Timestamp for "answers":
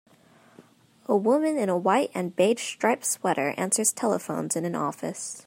3.55-3.91